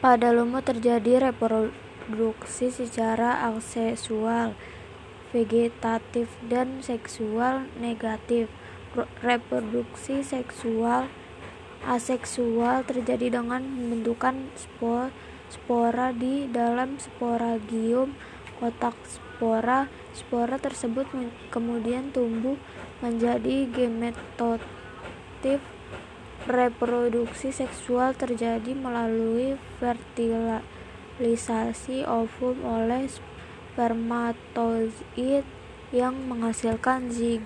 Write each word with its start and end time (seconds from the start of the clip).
Pada 0.00 0.32
lumut 0.32 0.64
terjadi 0.64 1.28
reproduksi 1.28 2.72
secara 2.72 3.44
aseksual 3.52 4.56
vegetatif 5.28 6.32
dan 6.48 6.80
seksual 6.80 7.68
negatif. 7.76 8.48
Reproduksi 9.20 10.24
seksual 10.24 11.12
aseksual 11.84 12.80
terjadi 12.88 13.44
dengan 13.44 13.60
pembentukan 13.60 14.48
spora 15.52 16.16
di 16.16 16.48
dalam 16.48 16.96
sporagium 16.96 18.16
kotak 18.56 18.96
spora. 19.04 19.92
Spora 20.16 20.56
tersebut 20.56 21.12
kemudian 21.52 22.08
tumbuh 22.08 22.56
menjadi 23.04 23.68
gametofit. 23.68 25.60
Reproduksi 26.48 27.52
seksual 27.52 28.16
terjadi 28.16 28.72
melalui 28.72 29.60
fertilisasi 29.76 32.08
ovum 32.08 32.64
oleh 32.64 33.12
spermatozoid 33.12 35.44
yang 35.92 36.16
menghasilkan 36.26 37.12
zigot. 37.12 37.38